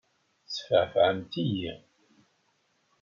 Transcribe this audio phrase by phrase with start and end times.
[0.45, 1.73] Tesfeεfεemt-iyi!